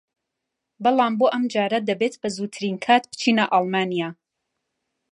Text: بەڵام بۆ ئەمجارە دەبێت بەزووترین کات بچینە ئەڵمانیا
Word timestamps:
بەڵام 0.83 1.13
بۆ 1.19 1.27
ئەمجارە 1.33 1.79
دەبێت 1.89 2.13
بەزووترین 2.21 2.75
کات 2.85 3.03
بچینە 3.11 3.45
ئەڵمانیا 3.51 4.09